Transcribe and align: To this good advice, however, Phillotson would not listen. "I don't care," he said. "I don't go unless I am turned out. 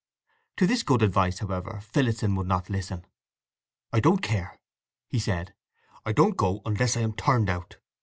To 0.57 0.65
this 0.65 0.81
good 0.81 1.03
advice, 1.03 1.37
however, 1.37 1.79
Phillotson 1.79 2.33
would 2.35 2.47
not 2.47 2.71
listen. 2.71 3.05
"I 3.93 3.99
don't 3.99 4.23
care," 4.23 4.59
he 5.07 5.19
said. 5.19 5.53
"I 6.07 6.11
don't 6.11 6.35
go 6.37 6.63
unless 6.65 6.97
I 6.97 7.01
am 7.01 7.13
turned 7.13 7.51
out. 7.51 7.77